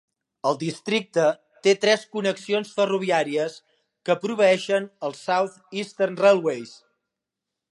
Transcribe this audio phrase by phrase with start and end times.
[0.51, 1.25] El districte
[1.67, 3.59] té tres connexions ferroviàries
[4.09, 6.75] que proveeixen els South Eastern Railways.